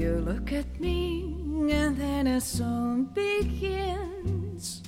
[0.00, 1.34] You look at me,
[1.70, 4.82] and then a song begins.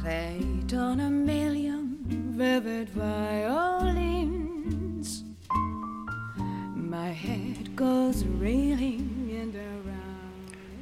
[0.00, 1.98] Played on a million
[2.36, 3.64] vivid violins.
[6.74, 9.96] My head goes reeling and around.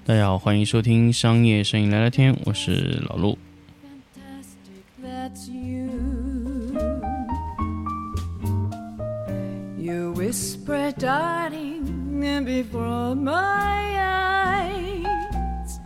[0.04, 3.38] 大家好，欢迎收听商业摄影聊聊天，我是老陆。
[3.82, 5.88] Fantastic, that's you.
[9.78, 15.79] You whisper, darling, And before my eyes,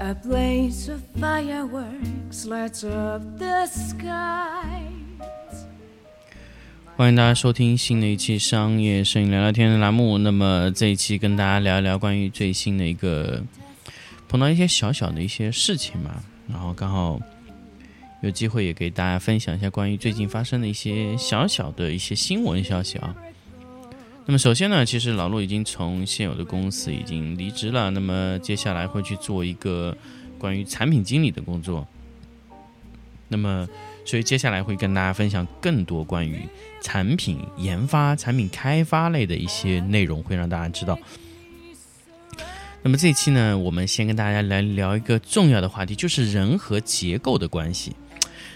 [0.00, 4.90] a blaze of fireworks lights up the skies.
[6.96, 10.18] 欢迎大家收听新的一期商业摄影聊聊天的栏目。
[10.18, 13.42] 那么这一期跟大家聊一聊关于最新的一个
[14.28, 17.18] 碰到一些小小的一些事情嘛，然后刚好
[18.20, 23.16] 有机会也给大家分享一下关于最近发生的一些小小的一些新闻消息啊。
[24.24, 29.96] 那么首先呢，其实老陆已经从现有的公司已经离职了，那么接下来会去做一个
[30.38, 31.86] 关于产品经理的工作。
[33.26, 33.68] 那么，
[34.04, 36.46] 所以接下来会跟大家分享更多关于
[36.80, 40.96] 产品研发、产品开发类的一些内容，会让大家知道。
[42.82, 47.96] 那么这一期呢，我们先跟大家来聊一个重要的话题，就是人和结构的关系。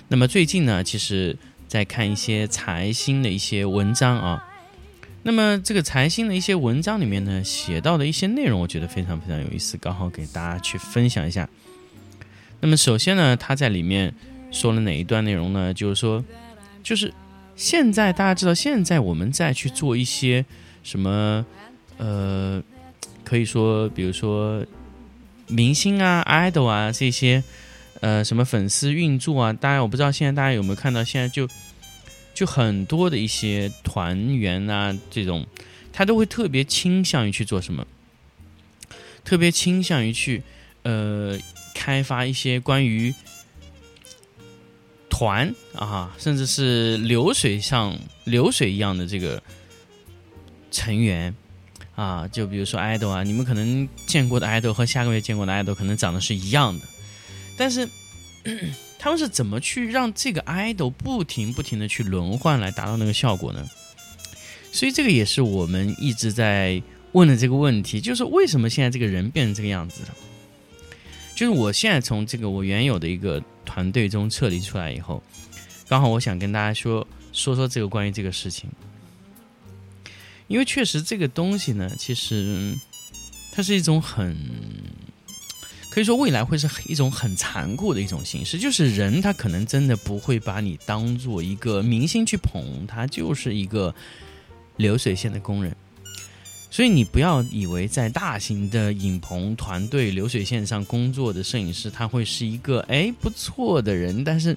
[0.07, 1.37] 那么最近呢，其实
[1.67, 4.45] 在看一些财新的一些文章啊。
[5.27, 11.49] 那么这个财新的一些文章里面呢，写到的一些内容，我觉得非常非常有意思，刚好给大家去分享一下。
[12.61, 14.15] 那么首先呢，他在里面
[14.53, 15.75] 说了哪一段内容呢？
[15.75, 16.25] 就是说，
[16.81, 17.13] 就是
[17.57, 20.47] 现在大家知道，现在我们再去做一些
[20.85, 21.45] 什么，
[21.97, 22.63] 呃，
[23.25, 24.65] 可以说，比如说
[25.49, 27.43] 明星啊、idol 啊这些，
[28.01, 31.49] 呃，什么粉丝运作啊，当然我不知道现在大家有没有看到，现在就
[32.37, 35.47] 就很多的一些团员啊，这种
[35.91, 37.87] 他都会特别倾向于去做什么，
[39.25, 40.43] 特别倾向于去
[40.83, 41.39] 呃
[41.75, 43.15] 开发一些关于
[45.09, 49.43] 团啊，甚至是流水像流水一样的这个
[50.71, 51.35] 成员
[51.95, 56.85] 啊，就比如说 idol 啊，你们可能见过的 idol 和下个月见过的 idol 可能长得是一样的，
[57.57, 57.89] 但是
[58.99, 63.69] 他们是怎么去让这个 idol 不停不停的去轮换来达到那个效果呢？
[64.73, 70.15] 所以这个也是我们一直在问的这个问题，就是为什么现在这个人变成这个样子了？
[71.35, 75.23] 就是我现在从这个我原有的一个团队中撤离出来以后，
[75.89, 78.71] 刚好我想跟大家说说说这个关于这个事情，
[80.49, 82.75] 因为确实这个东西呢，其实
[83.53, 84.37] 它是一种很
[85.97, 93.95] 可以说未来会是一种很残酷的一种形式，就是人他可能真的不会把你当做一个明星去捧，他就是一个
[94.77, 95.75] 流水线的工人。
[96.71, 104.55] 所以你不要以为在大型的影棚团队流水线上工作的摄影师，他会是一个哎不错的人，但是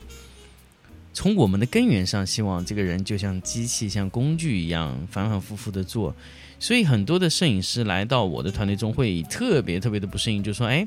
[1.13, 6.13] 从我们的根源上，希望这个人就像机器、像工具一样反反复复的做。
[6.59, 10.85] 所以很多的摄影师来到我的团队中，会特别特别的不适应，就说哎，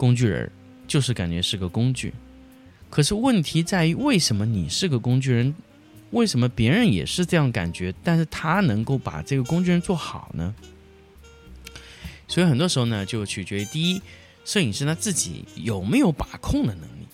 [0.00, 0.50] 工具人
[0.88, 2.14] 就是感觉是个工具。
[2.88, 5.54] 可是问题在于，为什么你是个工具人？
[6.12, 10.54] 为什么别人也是这样感觉，但是他能够把这个工具人做好呢？
[12.26, 14.00] 所以很多时候呢，就取决于第一，
[14.42, 17.06] 摄影师他自己有没有把控的能力。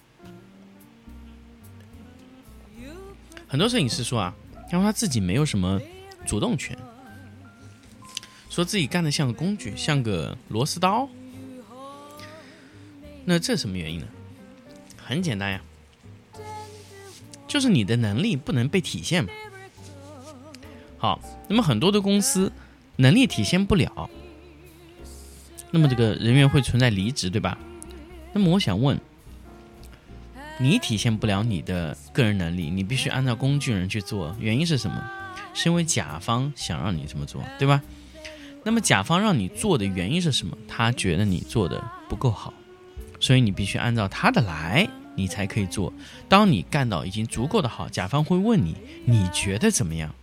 [3.48, 4.32] 很多摄影师说啊，
[4.70, 5.80] 他说他自己没有什么
[6.24, 6.78] 主动权，
[8.48, 11.08] 说自己干的像个工具，像个螺丝刀。
[13.26, 14.06] 那这什么原因呢？
[14.96, 15.60] 很简单呀。
[17.46, 19.30] 就是你的能力不能被体现嘛。
[20.96, 22.50] 好，那么很多的公司
[22.96, 24.08] 能力体现不了，
[25.70, 27.58] 那么这个人员会存在离职，对吧？
[28.32, 28.98] 那么我想问，
[30.58, 35.10] 你体现不了你的个人能力，你必须按照工具人去做，原因是什么？
[35.54, 37.82] 是因为甲方想让你这么做，对吧？
[38.64, 40.58] 那么甲方让你做的原因是什么？
[40.66, 42.52] 他觉得你做的不够好，
[43.20, 44.88] 所以你必须按照他的来。
[45.18, 45.90] 你才可以做。
[46.28, 48.76] 当你干到已经足够的好，甲方会问你，
[49.06, 50.14] 你觉得怎么样？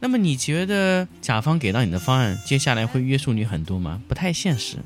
[0.00, 4.02] 那么你觉得甲方给到你的方案，接下来会约束你很多吗？
[4.06, 4.76] 不太现实。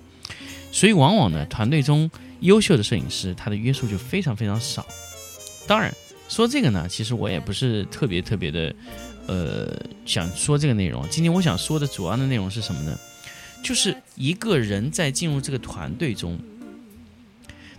[0.70, 2.08] 所以往往呢，团队中
[2.38, 4.86] 优秀的摄影师，他的约束就非常非常少。
[5.66, 5.92] 当然，
[6.28, 8.72] 说这个呢，其实我也不是特别特别的，
[9.26, 11.04] 呃，想说这个内容。
[11.10, 12.96] 今天我想说的主要的内容是什么呢？
[13.60, 16.38] 就是一个人在进入这个团队中。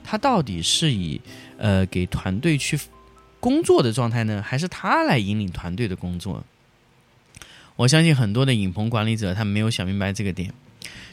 [0.09, 1.19] 他到底是以
[1.57, 2.79] 呃给团队去
[3.41, 6.41] 工作的状态呢，还是他来引领团队的工作？
[7.75, 10.53] 我相信很多的影棚管理者他没有想明白这个点，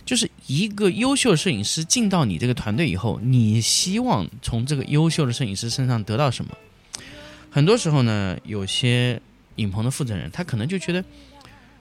[0.05, 6.57] 就是一个优秀摄影师进到你这个团队以后，你希望从这个优秀的摄影师身上得到什么？
[7.51, 9.21] 很多时候呢，有些
[9.57, 11.05] 影棚的负责人他可能就觉得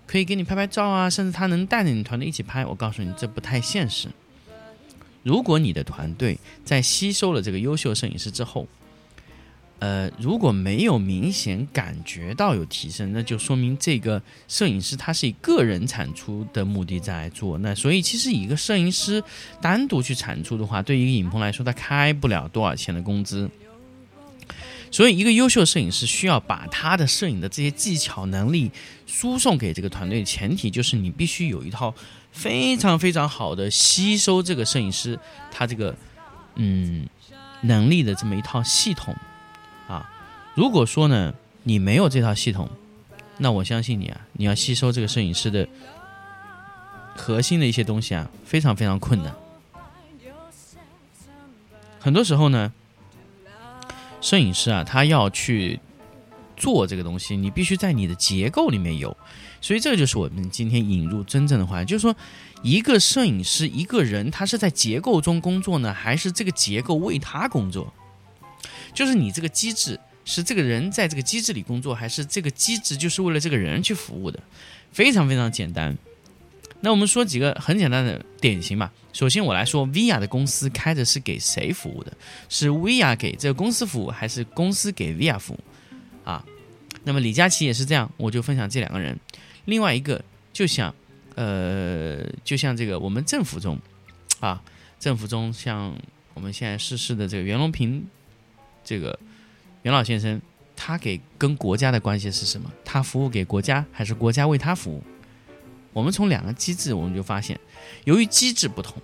[0.07, 2.65] 可以给你拍拍照啊，甚至他能带着你团队一起拍。
[2.65, 4.07] 我告诉你，这不太现实。
[5.23, 8.67] 如果你的团队在吸收了这个优秀摄影师之后，
[9.79, 17.57] 呃，如果没有明显感觉到有提升，那就说明这个摄影师他是以个人产出的目的在做。
[17.57, 19.21] 那所以其实一个摄影师
[19.61, 23.49] 单独去产出的话，对于影棚来说，他开不了多少钱的工资。
[24.89, 28.71] 所以一个优秀摄影师需要把他的摄影的这些技巧能力
[29.07, 31.93] 输送给这个团队，前提就是你必须有一套
[32.33, 35.17] 非常非常好的吸收这个摄影师
[35.49, 35.95] 他这个
[36.55, 37.07] 嗯
[37.61, 39.15] 能力的这么一套系统。
[39.87, 40.09] 啊，
[40.55, 41.33] 如果说呢，
[41.63, 42.69] 你没有这套系统，
[43.37, 45.67] 那我相信你啊，你要吸收这个摄影师的
[47.15, 49.33] 核心的一些东西啊，非常非常困难。
[51.99, 52.73] 很多时候呢，
[54.19, 55.79] 摄影师啊，他要去
[56.55, 59.15] 做这个东西，你必须在你的结构里面有。
[59.61, 62.15] 所以这就是我们今天引入真正的话，就是说，
[62.61, 67.93] 一个摄影师一个人，他是在结构中工作呢，还是这个结构为他工作？
[68.93, 74.39] 就是你这个机制是这个人在这个机制里工作，还是这个机制就是为了这个人去服务的？
[74.91, 75.97] 非常非常简单。
[76.81, 78.91] 那我们说几个很简单的典型吧。
[79.13, 82.11] 首先我来说，Via 的公司开的是给谁服务的？
[82.49, 85.59] 是 Via 给这个公司服务，还是公司给 Via 服务？
[86.23, 86.43] 啊，
[87.03, 89.19] 那么李佳琦也是这样，我就分享这两个人。
[89.65, 90.93] 另外一个就像，
[91.35, 93.79] 呃，就像这个我们政府中，
[94.39, 94.61] 啊，
[94.99, 95.95] 政府中像
[96.33, 98.05] 我们现在逝世的这个袁隆平。
[98.85, 99.17] 这个
[99.83, 100.41] 袁老先生，
[100.75, 102.69] 他给跟国家的关系是什么？
[102.83, 105.01] 他服务给国家，还是国家为他服务？
[105.93, 107.57] 我们从两个机制，我们就发现，
[108.03, 109.01] 由于机制不同，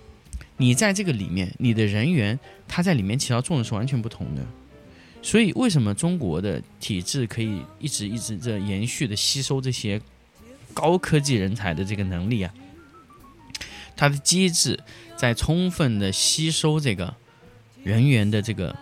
[0.58, 2.38] 你在这个里面，你的人员
[2.68, 4.44] 他在里面起到作用是完全不同的。
[5.22, 10.00] 所以，为什么中国的体制可以一直一直在延续的吸收这些
[10.74, 12.52] 高科技人才的这个能力啊？
[13.96, 14.78] 它的机制
[15.16, 17.14] 在充分的吸收这个
[17.82, 18.76] 人员的这个。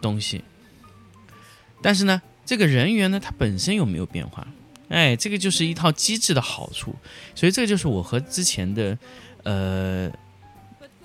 [0.00, 0.44] 东西，
[1.82, 4.46] 但是呢，这个人员呢，它本身有没有变化？
[4.88, 6.94] 哎，这个就是一套机制的好处。
[7.34, 8.96] 所以这就是我和之前的
[9.42, 10.08] 呃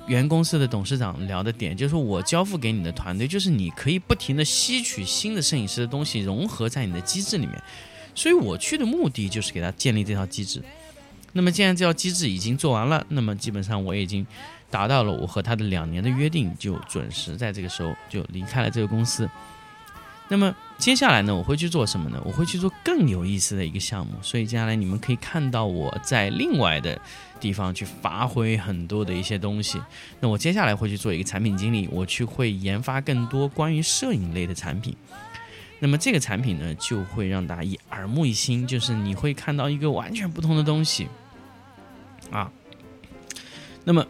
[0.08, 7.62] 原公司的董事长聊的点，就是我交付给你的团队，就是你可以不停的吸取新的摄影师的东西，融合在你的机制里面。
[8.16, 10.62] 所以我去的目的就是给他建立这套机制。
[11.32, 14.26] 那么既然这套机制已经做完了，那么基本上我已经。
[14.74, 19.30] 达到了我和他的两年的约定，就准时在这个时候就离开了这个公司。
[20.30, 20.52] 那么
[20.84, 22.22] 接下来呢，我会去做什么呢？
[22.26, 24.12] 我会去做更有意思的一个项目。
[24.22, 27.00] 所以接下来你们可以看到我在另外的
[27.40, 29.82] 地方去发挥很多的一些东西。
[30.20, 34.94] 那我接下来会去做一个产品经理，我去会研发更多关于摄影类的产品。
[35.80, 41.08] 那么这个产品呢，就会让大家耳目一新，就是你会看到一个完全不同的东西
[42.30, 42.52] 啊。
[43.86, 44.06] 那么。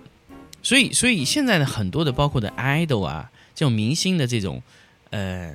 [0.64, 4.64] 所以，所以现在的很多的，包括的 idol 啊，这种明星的这种，
[5.10, 5.54] 呃，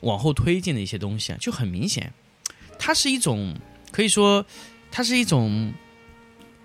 [0.00, 2.12] 往后推进的一些东西啊，就很明显，
[2.78, 3.54] 它是一种
[3.90, 4.44] 可以说，
[4.90, 5.72] 它是一种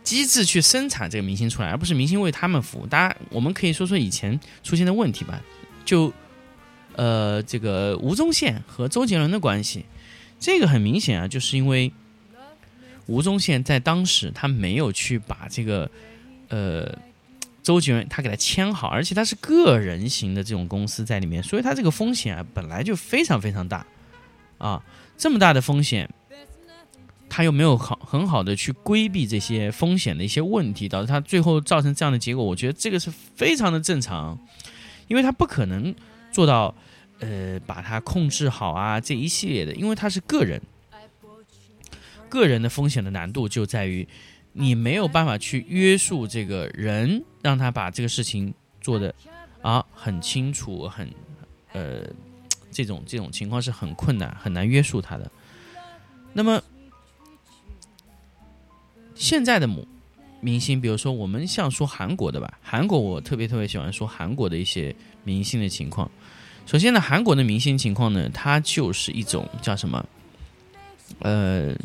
[0.03, 2.85] 机制去生产这个明星出来，而不是明星为他们服务。
[2.85, 5.41] 当然，我们可以说说以前出现的问题吧，
[5.85, 6.13] 就
[6.95, 9.85] 呃，这个吴宗宪和周杰伦的关系，
[10.39, 11.91] 这个很明显啊，就是因为
[13.07, 15.89] 吴宗宪在当时他没有去把这个，
[16.49, 16.97] 呃。
[17.63, 23.85] 周杰伦他给他签好，而且他是个人型的这种公司在里面，所以他这个风险啊本来就非常非常大，
[24.57, 24.83] 啊，
[25.17, 26.09] 这么大的风险，
[27.29, 34.37] 他又没有好很好的去规避这些风险的一些问题，导致他最后造成这样的结果，我觉得这个是非常的正常，
[35.07, 35.95] 因为他不可能
[36.33, 36.75] 做到，
[37.19, 40.61] 呃，把它控制好啊这一系列的，因为他是个人，
[42.27, 44.05] 个人的风险的难度就在于。
[44.55, 49.13] 你没有办法去约束这个人，让他把这个事情做的
[49.63, 51.11] 啊很清楚，很
[51.71, 52.03] 呃
[52.71, 55.31] 这种这种情况是很困难，很难约束他的。
[56.33, 56.61] 那么
[59.15, 59.87] 现在的母
[60.39, 66.09] 明星，比如说我们像说韩国的吧，韩国我特别特别喜欢说韩国的一些明星的情况。
[66.67, 70.05] 首先呢，韩国的明星情况呢，它就是一种叫什么
[71.19, 71.75] 呃。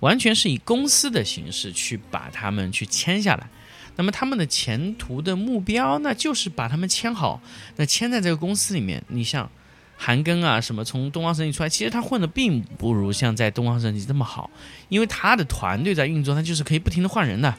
[0.00, 3.48] 完全是以公司的形式去把他们去签下来，
[3.96, 7.40] 那么他们的前途的目标，那就是把他们签好，
[7.76, 9.02] 那签在这个公司里面。
[9.08, 9.50] 你像，
[9.96, 14.48] 韩庚啊什么从东方神起出来，其实他混的并不如像在东方神起这么好，
[14.88, 17.52] 因为他的团队在运作，他就是可以不停的换人的，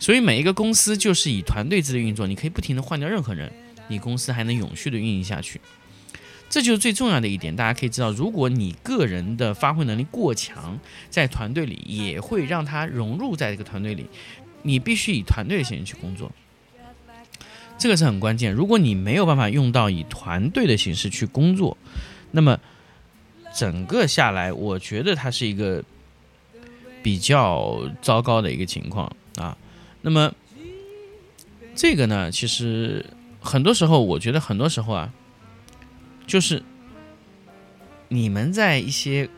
[0.00, 3.52] 所以每一个公司就是以团队制的运作，你可以不停的换掉任何人，
[3.86, 5.60] 你公司还能永续的运营下去。
[6.50, 10.78] 这就是最重要的一点，大家可以知道，如果你个人的发挥能力过强，
[11.10, 14.06] 在团队里也会让他融入在这个团队里。
[14.62, 16.32] 你必须以团队的形式去工作，
[17.78, 18.52] 这个是很关键。
[18.52, 21.76] 如果你没有办法用到以团队的形式去工作，
[22.32, 22.58] 那么
[23.54, 25.84] 整个下来，我觉得它是一个
[27.02, 29.56] 比较糟糕的一个情况啊。
[30.00, 30.32] 那么
[31.74, 33.04] 这个呢，其实
[33.38, 35.12] 很多时候，我觉得很多时候啊。
[36.28, 36.62] 就是
[38.08, 39.28] 你们在一些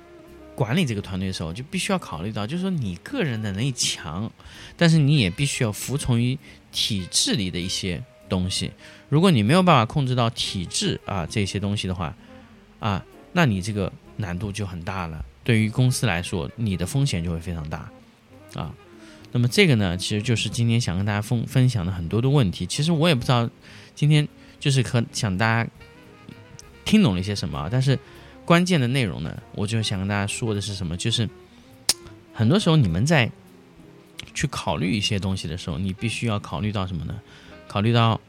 [0.54, 4.30] 管理这个团队的时候，就必须要考虑到，就是说你个人的能力强，
[4.76, 6.37] 但是你也必须要服从于
[6.70, 8.73] 体制里的一些东西。
[9.09, 12.14] 如果你没有办法控制到体制啊这些东西的话，
[12.80, 15.25] 啊，那你这个难度就很大了。
[15.44, 17.90] 对于公司来说，你的风险就会非常大
[18.54, 18.75] 啊。
[19.32, 22.66] 那么这个呢，其实就是今天想跟大家分分享的很多的问题。
[22.66, 23.49] 其实我也不知道
[23.94, 24.26] 今天
[24.59, 25.70] 就是和想大家。
[26.90, 27.68] 听懂了一些什么？
[27.70, 27.97] 但是
[28.44, 30.97] 关键的内容呢，我就想跟大家说的是什么？
[30.97, 31.30] 就是
[32.35, 33.30] 很多时候你们在
[34.35, 37.20] 去考虑一些东西的时候，你必须要考虑到什么呢？
[37.68, 38.20] 考虑到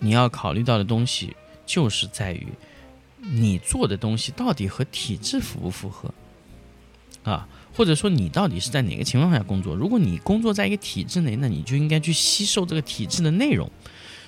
[0.00, 2.48] 你要考虑到的东西，就是在于
[3.20, 6.12] 你做的东西到底和体制符不符合
[7.22, 7.46] 啊？
[7.72, 9.76] 或者说你到底是在哪个情况下工作？
[9.76, 13.70] 如果你工作在一个体制内，那你就应该去吸收这个体制的内容。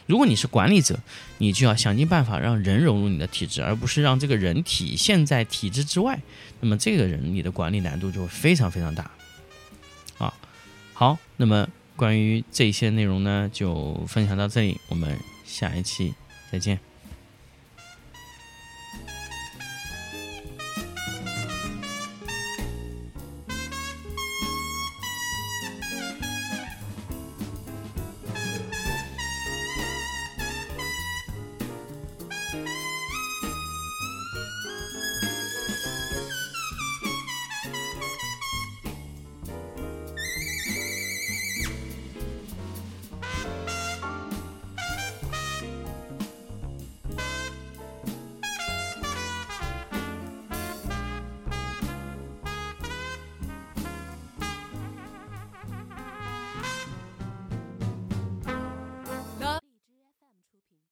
[0.06, 0.99] 如果你是管理者，
[1.38, 6.18] 你就要想尽办法让人融入你的体制，而不是让这个人体现在体制之外。
[6.61, 9.11] 那么这个人你的管理难度就会非常非常大。
[10.18, 10.32] 啊，
[10.92, 16.14] 好，那么关于这些内容呢，就分享到这里，我们下一期
[16.50, 16.93] 再见。